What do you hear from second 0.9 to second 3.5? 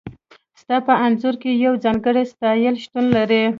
انځور کې یو ځانګړی سټایل شتون لري